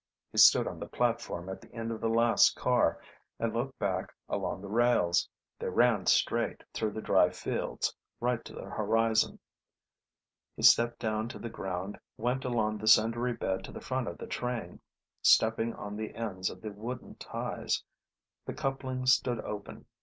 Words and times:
He 0.31 0.39
stood 0.39 0.67
on 0.67 0.79
the 0.79 0.87
platform 0.87 1.47
at 1.47 1.61
the 1.61 1.71
end 1.75 1.91
of 1.91 2.01
the 2.01 2.09
last 2.09 2.55
car, 2.55 2.99
and 3.37 3.53
looked 3.53 3.77
back 3.77 4.11
along 4.27 4.59
the 4.63 4.67
rails. 4.67 5.29
They 5.59 5.69
ran 5.69 6.07
straight, 6.07 6.63
through 6.73 6.93
the 6.93 7.03
dry 7.03 7.29
fields, 7.29 7.95
right 8.19 8.43
to 8.45 8.53
the 8.53 8.63
horizon. 8.65 9.37
He 10.55 10.63
stepped 10.63 10.97
down 10.97 11.29
to 11.29 11.37
the 11.37 11.49
ground, 11.51 11.99
went 12.17 12.45
along 12.45 12.79
the 12.79 12.87
cindery 12.87 13.33
bed 13.33 13.63
to 13.65 13.71
the 13.71 13.79
front 13.79 14.07
of 14.07 14.17
the 14.17 14.25
train, 14.25 14.81
stepping 15.21 15.75
on 15.75 15.95
the 15.97 16.15
ends 16.15 16.49
of 16.49 16.61
the 16.61 16.71
wooden 16.71 17.13
ties. 17.17 17.83
The 18.47 18.55
coupling 18.55 19.05
stood 19.05 19.39
open. 19.41 19.85